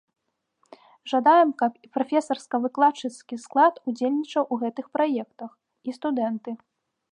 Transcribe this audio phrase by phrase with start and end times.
[1.11, 5.51] Жадаем, каб і прафесарска-выкладчыцкі склад удзельнічаў у гэтых праектах,
[5.87, 6.51] і студэнты.